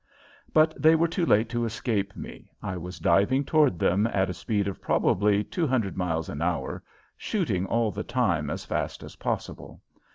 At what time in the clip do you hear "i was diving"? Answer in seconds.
2.63-3.45